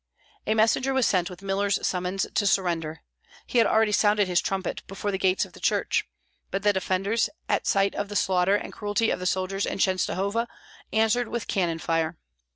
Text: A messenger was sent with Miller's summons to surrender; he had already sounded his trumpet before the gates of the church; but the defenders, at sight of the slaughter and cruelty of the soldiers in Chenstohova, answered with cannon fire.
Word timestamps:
A 0.47 0.55
messenger 0.55 0.95
was 0.95 1.05
sent 1.05 1.29
with 1.29 1.43
Miller's 1.43 1.77
summons 1.85 2.25
to 2.33 2.47
surrender; 2.47 3.03
he 3.45 3.59
had 3.59 3.67
already 3.67 3.91
sounded 3.91 4.27
his 4.27 4.41
trumpet 4.41 4.81
before 4.87 5.11
the 5.11 5.19
gates 5.19 5.45
of 5.45 5.53
the 5.53 5.59
church; 5.59 6.05
but 6.49 6.63
the 6.63 6.73
defenders, 6.73 7.29
at 7.47 7.67
sight 7.67 7.93
of 7.93 8.09
the 8.09 8.15
slaughter 8.15 8.55
and 8.55 8.73
cruelty 8.73 9.11
of 9.11 9.19
the 9.19 9.27
soldiers 9.27 9.63
in 9.67 9.77
Chenstohova, 9.77 10.47
answered 10.91 11.27
with 11.27 11.47
cannon 11.47 11.77
fire. 11.77 12.17